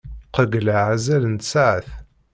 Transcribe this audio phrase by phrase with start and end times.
[0.33, 1.89] Qeyyleɣ azal n tsaɛet.